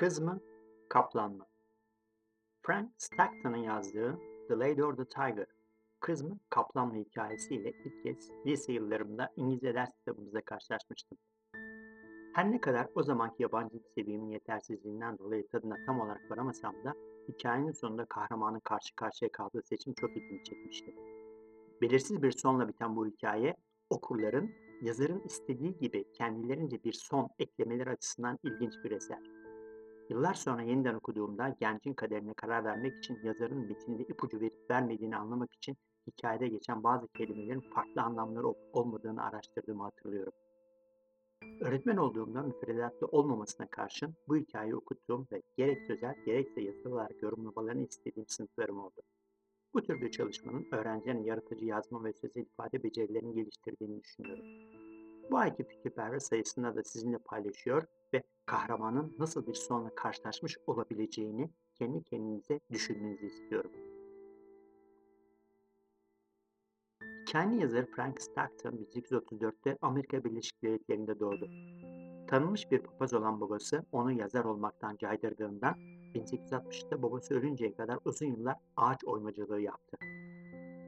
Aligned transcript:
Kız 0.00 0.20
mı, 0.20 0.40
kaplan 0.88 1.32
mı? 1.32 1.46
Frank 2.62 2.90
Stockton'ın 2.98 3.56
yazdığı 3.56 4.18
The 4.48 4.58
Lady 4.58 4.82
or 4.82 4.96
the 4.96 5.04
Tiger, 5.04 5.46
Kız 6.00 6.22
mı, 6.22 6.38
kaplan 6.50 6.88
mı 6.88 6.94
hikayesiyle 6.94 7.72
ilk 7.84 8.02
kez 8.02 8.30
lise 8.46 8.72
yıllarımda 8.72 9.30
İngilizce 9.36 9.74
ders 9.74 9.94
kitabımızda 9.94 10.40
karşılaşmıştım. 10.40 11.18
Her 12.34 12.50
ne 12.50 12.60
kadar 12.60 12.86
o 12.94 13.02
zamanki 13.02 13.42
yabancı 13.42 13.74
dil 13.74 13.88
seviyemin 13.94 14.30
yetersizliğinden 14.30 15.18
dolayı 15.18 15.48
tadına 15.48 15.76
tam 15.86 16.00
olarak 16.00 16.30
varamasam 16.30 16.84
da 16.84 16.94
hikayenin 17.28 17.72
sonunda 17.72 18.04
kahramanın 18.04 18.60
karşı 18.60 18.96
karşıya 18.96 19.32
kaldığı 19.32 19.62
seçim 19.62 19.94
çok 19.94 20.10
ilgimi 20.10 20.44
çekmişti. 20.44 20.94
Belirsiz 21.82 22.22
bir 22.22 22.32
sonla 22.32 22.68
biten 22.68 22.96
bu 22.96 23.06
hikaye 23.06 23.56
okurların 23.90 24.50
yazarın 24.82 25.22
istediği 25.24 25.78
gibi 25.78 26.12
kendilerince 26.12 26.84
bir 26.84 26.92
son 26.92 27.28
eklemeleri 27.38 27.90
açısından 27.90 28.38
ilginç 28.42 28.74
bir 28.84 28.90
eser. 28.90 29.39
Yıllar 30.10 30.34
sonra 30.34 30.62
yeniden 30.62 30.94
okuduğumda 30.94 31.56
gencin 31.60 31.94
kaderine 31.94 32.34
karar 32.34 32.64
vermek 32.64 32.98
için 32.98 33.18
yazarın 33.22 33.66
metinde 33.66 34.02
ipucu 34.02 34.40
verip 34.40 34.70
vermediğini 34.70 35.16
anlamak 35.16 35.54
için 35.54 35.76
hikayede 36.06 36.48
geçen 36.48 36.82
bazı 36.82 37.08
kelimelerin 37.08 37.60
farklı 37.60 38.02
anlamları 38.02 38.46
olmadığını 38.72 39.24
araştırdığımı 39.24 39.82
hatırlıyorum. 39.82 40.32
Öğretmen 41.60 41.96
olduğumda 41.96 42.42
müfredatta 42.42 43.06
olmamasına 43.06 43.66
karşın 43.66 44.14
bu 44.28 44.36
hikayeyi 44.36 44.76
okuttuğum 44.76 45.26
ve 45.32 45.42
gerek 45.56 45.82
sözel 45.86 46.14
gerekse 46.26 46.60
yazılı 46.60 46.94
olarak 46.94 47.22
yorumlamalarını 47.22 47.86
istediğim 47.86 48.28
sınıflarım 48.28 48.78
oldu. 48.78 49.00
Bu 49.74 49.82
tür 49.82 50.00
bir 50.00 50.10
çalışmanın 50.10 50.66
öğrencilerin 50.72 51.24
yaratıcı 51.24 51.64
yazma 51.64 52.04
ve 52.04 52.12
sözel 52.12 52.42
ifade 52.42 52.82
becerilerini 52.82 53.34
geliştirdiğini 53.34 54.02
düşünüyorum. 54.02 54.44
Bu 55.30 55.38
ayki 55.38 55.64
fikirperver 55.64 56.18
sayısında 56.18 56.76
da 56.76 56.82
sizinle 56.84 57.18
paylaşıyor 57.18 57.86
ve 58.14 58.22
kahramanın 58.50 59.16
nasıl 59.18 59.46
bir 59.46 59.54
sonla 59.54 59.94
karşılaşmış 59.94 60.58
olabileceğini 60.66 61.50
kendi 61.74 62.02
kendinize 62.02 62.60
düşünmenizi 62.72 63.26
istiyorum. 63.26 63.70
Hikayenin 67.28 67.58
yazarı 67.58 67.86
Frank 67.86 68.22
Stockton 68.22 68.72
1834'te 68.72 69.76
Amerika 69.82 70.24
Birleşik 70.24 70.62
Devletleri'nde 70.62 71.20
doğdu. 71.20 71.48
Tanınmış 72.26 72.70
bir 72.70 72.78
papaz 72.78 73.14
olan 73.14 73.40
babası 73.40 73.84
onu 73.92 74.12
yazar 74.12 74.44
olmaktan 74.44 74.96
caydırdığında 74.96 75.74
1860'da 76.14 77.02
babası 77.02 77.34
ölünceye 77.34 77.74
kadar 77.74 77.98
uzun 78.04 78.26
yıllar 78.26 78.56
ağaç 78.76 79.04
oymacılığı 79.04 79.60
yaptı. 79.60 79.96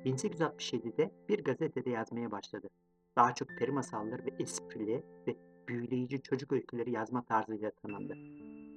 1867'de 0.04 1.10
bir 1.28 1.44
gazetede 1.44 1.90
yazmaya 1.90 2.30
başladı. 2.30 2.68
Daha 3.16 3.34
çok 3.34 3.48
peri 3.48 3.70
masalları 3.70 4.26
ve 4.26 4.30
esprili 4.38 5.04
ve 5.26 5.51
büyüleyici 5.68 6.22
çocuk 6.22 6.52
öyküleri 6.52 6.90
yazma 6.90 7.24
tarzıyla 7.24 7.70
tanındı. 7.70 8.12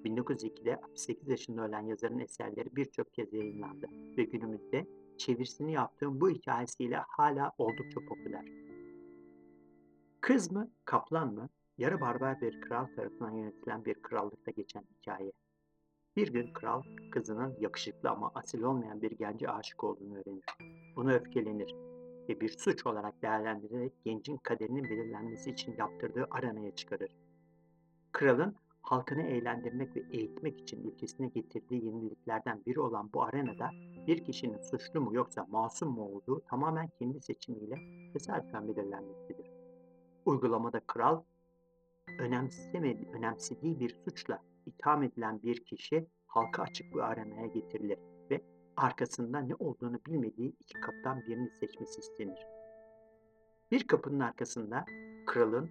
1902'de 0.05 0.75
68 0.75 1.27
yaşında 1.27 1.61
ölen 1.61 1.86
yazarın 1.86 2.19
eserleri 2.19 2.75
birçok 2.75 3.14
kez 3.14 3.33
yayınlandı 3.33 3.88
ve 4.17 4.23
günümüzde 4.23 4.88
çevirisini 5.17 5.73
yaptığım 5.73 6.22
bu 6.22 6.30
hikayesiyle 6.30 6.97
hala 7.08 7.52
oldukça 7.58 8.00
popüler. 8.09 8.45
Kız 10.22 10.52
mı, 10.52 10.72
kaplan 10.86 11.33
mı? 11.33 11.50
Yarı 11.77 12.02
barbar 12.02 12.42
bir 12.42 12.61
kral 12.61 12.86
tarafından 12.95 13.31
yönetilen 13.31 13.86
bir 13.86 13.94
krallıkta 13.94 14.52
geçen 14.52 14.83
hikaye. 14.97 15.31
Bir 16.16 16.33
gün 16.33 16.53
kral 16.53 16.83
kızının 17.11 17.55
yakışıklı 17.59 18.09
ama 18.09 18.31
asil 18.36 18.61
olmayan 18.61 19.02
bir 19.02 19.11
gence 19.11 19.49
aşık 19.49 19.83
olduğunu 19.83 20.17
öğrenir. 20.17 20.45
Buna 20.95 21.14
öfkelenir 21.14 21.75
ve 22.30 22.42
bir 22.42 22.50
suç 22.58 22.86
olarak 22.86 23.22
değerlendirerek 23.22 23.94
gencin 24.06 24.38
kaderinin 24.38 24.84
belirlenmesi 24.84 25.50
için 25.50 25.76
yaptırdığı 25.78 26.28
aranaya 26.32 26.76
çıkarır. 26.76 27.16
Kralın 28.12 28.56
halkını 28.82 29.22
eğlendirmek 29.22 29.95
ve 29.95 30.04
eğitmek 30.12 30.59
için 30.59 30.84
ülkesine 30.84 31.28
getirdiği 31.28 31.86
yeniliklerden 31.86 32.62
biri 32.66 32.80
olan 32.80 33.10
bu 33.14 33.23
arenada 33.23 33.72
bir 34.08 34.26
kişinin 34.26 34.61
suçlu 34.61 35.02
mu 35.02 35.16
yoksa 35.16 35.45
masum 35.49 35.89
mu 35.89 36.02
olduğu 36.02 36.42
tamamen 36.42 36.88
kendi 36.99 37.22
seçimiyle 37.22 37.76
tesadüfen 38.14 38.67
belirlenmektedir. 38.67 39.52
Uygulamada 40.26 40.80
kral 40.80 41.23
önemsemedi, 42.20 43.10
önemsediği 43.14 43.80
bir 43.80 43.89
suçla 43.89 44.39
itham 44.66 45.04
edilen 45.04 45.44
bir 45.44 45.66
kişi 45.66 46.08
halka 46.28 46.64
açık 46.64 46.95
bir 46.95 46.99
arenaya 46.99 47.48
getirilir 47.48 47.98
ve 48.32 48.42
arkasında 48.77 49.39
ne 49.39 49.55
olduğunu 49.55 49.99
bilmediği 50.08 50.55
iki 50.59 50.80
kapıdan 50.80 51.21
birini 51.27 51.49
seçmesi 51.49 51.99
istenir. 51.99 52.47
Bir 53.71 53.87
kapının 53.87 54.19
arkasında 54.19 54.86
kralın 55.25 55.69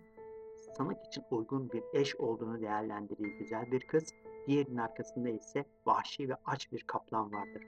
sanık 0.76 1.06
için 1.06 1.24
uygun 1.30 1.70
bir 1.72 1.82
eş 1.92 2.16
olduğunu 2.16 2.60
değerlendirdiği 2.60 3.38
güzel 3.38 3.72
bir 3.72 3.80
kız, 3.80 4.04
diğerinin 4.46 4.76
arkasında 4.76 5.28
ise 5.28 5.64
vahşi 5.86 6.28
ve 6.28 6.34
aç 6.46 6.72
bir 6.72 6.82
kaplan 6.86 7.32
vardır. 7.32 7.62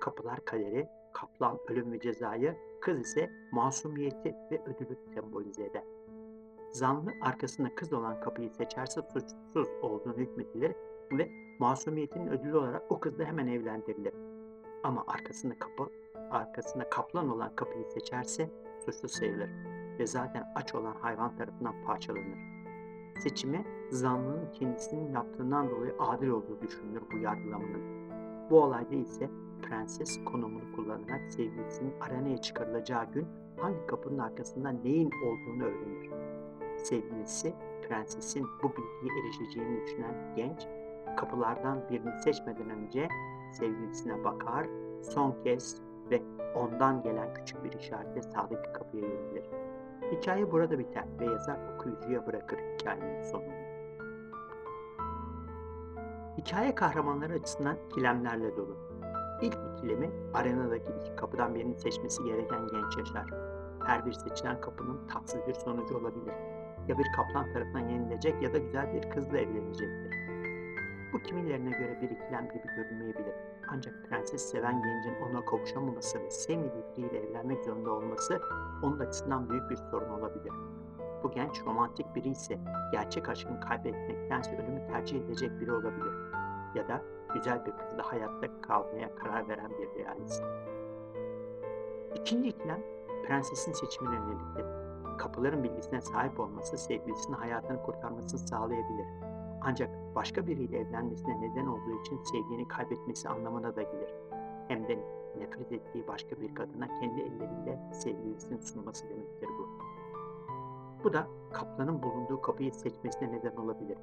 Kapılar 0.00 0.44
kaderi, 0.44 0.88
kaplan 1.12 1.58
ölüm 1.68 1.92
ve 1.92 2.00
cezayı, 2.00 2.56
kız 2.80 3.00
ise 3.00 3.30
masumiyeti 3.52 4.34
ve 4.50 4.62
ödülü 4.64 4.98
sembolize 5.14 5.64
eder. 5.64 5.84
Zanlı 6.72 7.10
arkasında 7.20 7.74
kız 7.74 7.92
olan 7.92 8.20
kapıyı 8.20 8.50
seçerse 8.50 9.00
suçsuz 9.02 9.68
olduğunu 9.82 10.16
hükmedilir 10.16 10.72
ve 11.12 11.30
masumiyetinin 11.58 12.28
ödülü 12.28 12.56
olarak 12.56 12.92
o 12.92 13.00
kızla 13.00 13.24
hemen 13.24 13.46
evlendirilir. 13.46 14.37
Ama 14.82 15.04
arkasında 15.06 15.54
kapı, 15.58 15.90
arkasında 16.30 16.90
kaplan 16.90 17.28
olan 17.28 17.56
kapıyı 17.56 17.84
seçerse 17.84 18.50
suçlu 18.84 19.08
sayılır 19.08 19.50
ve 19.98 20.06
zaten 20.06 20.52
aç 20.54 20.74
olan 20.74 20.94
hayvan 20.94 21.36
tarafından 21.36 21.74
parçalanır. 21.86 22.38
Seçimi 23.18 23.64
zanlının 23.90 24.52
kendisinin 24.52 25.12
yaptığından 25.12 25.70
dolayı 25.70 25.94
adil 25.98 26.28
olduğu 26.28 26.62
düşünülür 26.62 27.02
bu 27.12 27.18
yargılamanın. 27.18 28.10
Bu 28.50 28.62
olayda 28.62 28.94
ise 28.94 29.30
prenses 29.62 30.24
konumunu 30.24 30.76
kullanarak 30.76 31.32
sevgilisinin 31.32 31.94
arenaya 32.00 32.38
çıkarılacağı 32.38 33.12
gün 33.12 33.26
hangi 33.56 33.86
kapının 33.86 34.18
arkasında 34.18 34.68
neyin 34.70 35.10
olduğunu 35.26 35.64
öğrenir. 35.64 36.10
Sevgilisi 36.76 37.54
prensesin 37.88 38.46
bu 38.62 38.70
bilgiye 38.70 39.20
erişeceğini 39.24 39.82
düşünen 39.82 40.34
genç 40.36 40.66
kapılardan 41.16 41.88
birini 41.90 42.22
seçmeden 42.22 42.70
önce 42.70 43.08
sevgilisine 43.52 44.24
bakar, 44.24 44.66
son 45.02 45.34
kez 45.44 45.82
ve 46.10 46.22
ondan 46.54 47.02
gelen 47.02 47.34
küçük 47.34 47.64
bir 47.64 47.72
işaretle 47.72 48.22
sağdaki 48.22 48.72
kapıya 48.72 49.02
yönelir. 49.02 49.44
Hikaye 50.12 50.52
burada 50.52 50.78
biter 50.78 51.04
ve 51.20 51.24
yazar 51.24 51.58
okuyucuya 51.74 52.26
bırakır 52.26 52.58
hikayenin 52.58 53.22
sonunu. 53.22 53.68
Hikaye 56.38 56.74
kahramanları 56.74 57.32
açısından 57.32 57.76
ikilemlerle 57.90 58.56
dolu. 58.56 58.76
İlk 59.42 59.58
ikilemi 59.74 60.10
arenadaki 60.34 60.92
iki 61.00 61.16
kapıdan 61.16 61.54
birini 61.54 61.74
seçmesi 61.74 62.24
gereken 62.24 62.68
genç 62.68 62.96
yaşar. 62.98 63.26
Her 63.84 64.06
bir 64.06 64.12
seçilen 64.12 64.60
kapının 64.60 65.06
tatsız 65.08 65.46
bir 65.46 65.54
sonucu 65.54 65.96
olabilir. 65.98 66.34
Ya 66.88 66.98
bir 66.98 67.06
kaplan 67.16 67.52
tarafından 67.52 67.88
yenilecek 67.88 68.42
ya 68.42 68.52
da 68.52 68.58
güzel 68.58 68.94
bir 68.94 69.10
kızla 69.10 69.38
evlenecektir. 69.38 70.17
Bu 71.18 71.22
kimilerine 71.22 71.70
göre 71.70 72.00
bir 72.02 72.10
ikilem 72.10 72.48
gibi 72.48 72.74
görünmeyebilir. 72.76 73.34
Ancak 73.68 73.94
prenses 74.08 74.50
seven 74.50 74.82
gencin 74.82 75.14
ona 75.22 75.44
kavuşamaması 75.44 76.20
ve 76.20 76.30
sevmediği 76.30 76.84
biriyle 76.96 77.18
evlenmek 77.18 77.64
zorunda 77.64 77.90
olması 77.90 78.40
onun 78.82 78.98
açısından 78.98 79.50
büyük 79.50 79.70
bir 79.70 79.76
sorun 79.76 80.08
olabilir. 80.08 80.52
Bu 81.22 81.30
genç 81.30 81.62
romantik 81.66 82.14
biri 82.14 82.28
ise 82.28 82.58
gerçek 82.92 83.28
aşkını 83.28 83.60
kaybetmektense 83.60 84.56
ölümü 84.56 84.86
tercih 84.86 85.24
edecek 85.24 85.60
biri 85.60 85.72
olabilir. 85.72 86.12
Ya 86.74 86.88
da 86.88 87.02
güzel 87.34 87.66
bir 87.66 87.72
kızla 87.72 88.12
hayatta 88.12 88.60
kalmaya 88.60 89.14
karar 89.14 89.48
veren 89.48 89.70
bir 89.70 90.04
realist. 90.04 90.42
İkinci 92.14 92.48
ikilem 92.48 92.80
prensesin 93.26 93.72
seçimine 93.72 94.14
yöneliktir. 94.14 94.66
Kapıların 95.18 95.64
bilgisine 95.64 96.00
sahip 96.00 96.40
olması 96.40 96.78
sevgilisinin 96.78 97.36
hayatını 97.36 97.82
kurtarmasını 97.82 98.40
sağlayabilir. 98.40 99.37
Ancak 99.62 99.90
başka 100.14 100.46
biriyle 100.46 100.78
evlenmesine 100.78 101.40
neden 101.40 101.66
olduğu 101.66 102.00
için 102.00 102.22
sevgini 102.22 102.68
kaybetmesi 102.68 103.28
anlamına 103.28 103.76
da 103.76 103.82
gelir. 103.82 104.14
Hem 104.68 104.88
de 104.88 104.98
nefret 105.38 105.72
ettiği 105.72 106.08
başka 106.08 106.40
bir 106.40 106.54
kadına 106.54 106.88
kendi 106.88 107.20
elleriyle 107.20 107.90
sevgilisini 107.92 108.62
sunması 108.62 109.08
demektir 109.08 109.48
bu. 109.58 109.68
Bu 111.04 111.12
da 111.12 111.28
kaplanın 111.52 112.02
bulunduğu 112.02 112.40
kapıyı 112.40 112.72
seçmesine 112.72 113.32
neden 113.32 113.56
olabilir. 113.56 113.98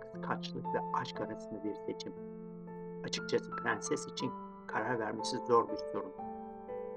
Kıskançlık 0.00 0.64
ve 0.74 0.80
aşk 0.94 1.20
arasında 1.20 1.64
bir 1.64 1.74
seçim. 1.74 2.12
Açıkçası 3.04 3.50
prenses 3.50 4.06
için 4.06 4.30
karar 4.66 4.98
vermesi 4.98 5.36
zor 5.38 5.68
bir 5.68 5.76
sorun. 5.76 6.12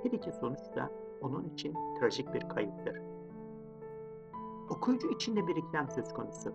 Her 0.04 0.12
iki 0.12 0.32
sonuç 0.32 0.76
da 0.76 0.92
onun 1.22 1.50
için 1.50 1.76
trajik 2.00 2.34
bir 2.34 2.50
kayıptır. 2.50 3.02
Okuyucu 4.70 5.12
için 5.12 5.36
de 5.36 5.48
bir 5.48 5.56
ikilem 5.56 5.90
söz 5.90 6.14
konusu. 6.14 6.54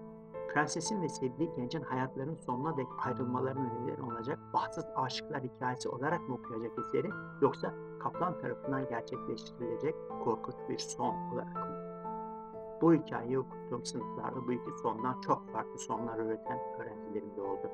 Prensesin 0.55 1.03
ve 1.03 1.09
sevdiği 1.09 1.53
gencin 1.57 1.83
hayatlarının 1.83 2.35
sonuna 2.35 2.77
dek 2.77 2.87
ayrılmalarına 3.07 3.73
neden 3.85 4.03
olacak 4.03 4.39
bahtsız 4.55 4.85
aşıklar 4.97 5.43
hikayesi 5.43 5.89
olarak 5.89 6.29
mı 6.29 6.35
okuyacak 6.35 6.79
eseri 6.79 7.11
yoksa 7.43 7.75
kaplan 8.01 8.39
tarafından 8.39 8.89
gerçekleştirilecek 8.89 9.95
korkunç 10.25 10.55
bir 10.69 10.79
son 10.79 11.15
olarak 11.33 11.55
mı? 11.55 11.93
Bu 12.83 12.95
hikayeyi 12.95 13.39
okuttuğum 13.39 13.85
sınıflarda 13.85 14.47
bu 14.47 14.53
iki 14.53 14.71
sondan 14.83 15.21
çok 15.21 15.53
farklı 15.53 15.79
sonlar 15.79 16.19
öğreten 16.19 16.59
öğrencilerim 16.81 17.37
de 17.37 17.43
oldu. 17.43 17.71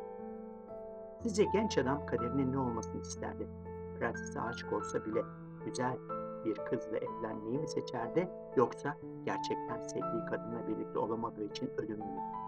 Sizce 1.23 1.45
genç 1.45 1.79
adam 1.79 2.07
kaderinin 2.07 2.53
ne 2.53 2.59
olmasını 2.59 3.01
isterdi? 3.01 3.49
Prensese 3.99 4.41
aşık 4.41 4.73
olsa 4.73 5.05
bile 5.05 5.23
güzel 5.65 5.99
bir 6.45 6.55
kızla 6.55 6.97
evlenmeyi 6.97 7.59
mi 7.59 7.69
seçerdi 7.69 8.29
yoksa 8.57 8.97
gerçekten 9.25 9.83
sevdiği 9.83 10.25
kadınla 10.31 10.69
birlikte 10.69 10.99
olamadığı 10.99 11.45
için 11.45 11.71
ölümü 11.79 12.05
mü? 12.05 12.48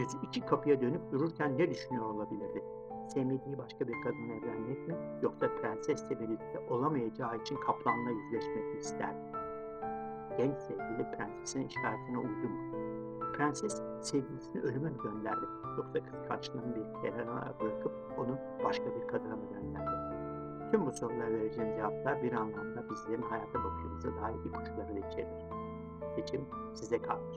Yüzü 0.00 0.18
iki 0.22 0.40
kapıya 0.40 0.80
dönüp 0.80 1.12
dururken 1.12 1.58
ne 1.58 1.70
düşünüyor 1.70 2.04
olabilirdi? 2.04 2.64
Sevmediği 3.08 3.58
başka 3.58 3.88
bir 3.88 4.02
kadınla 4.02 4.34
evlenmek 4.34 4.88
mi 4.88 4.96
yoksa 5.22 5.48
prensesle 5.54 6.20
birlikte 6.20 6.66
olamayacağı 6.70 7.36
için 7.36 7.56
kaplanla 7.56 8.10
yüzleşmek 8.10 8.74
mi 8.74 8.80
isterdi? 8.80 9.18
Genç 10.38 10.58
sevgili 10.58 11.10
prensesin 11.10 11.68
işaretine 11.68 12.18
uydu 12.18 12.48
mu? 12.48 12.72
Prenses 13.32 13.82
sevgilisini 14.00 14.62
ölüme 14.62 14.90
mi 14.90 14.96
gönderdi 15.02 15.46
yoksa 15.76 15.98
kıskançlığını 16.10 16.76
bir 16.76 17.02
kenara 17.02 17.54
bırakıp 17.60 17.92
onu 18.18 18.38
başka 18.64 18.84
bir 18.84 19.08
kadına 19.08 19.36
mı 19.36 19.42
gönderdi? 19.52 19.90
Tüm 20.70 20.86
bu 20.86 20.92
sorulara 20.92 21.30
vereceğim 21.30 21.76
cevaplar 21.76 22.22
bir 22.22 22.32
anlamda 22.32 22.90
bizlerin 22.90 23.22
hayata 23.22 23.64
bakışımıza 23.64 24.08
dair 24.08 24.44
ipuçları 24.44 25.02
da 25.02 25.08
içerir. 25.08 25.44
Seçim 26.16 26.44
size 26.74 27.02
kalmış. 27.02 27.36